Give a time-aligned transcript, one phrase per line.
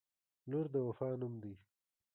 [0.49, 1.53] •لور د وفا نوم دی.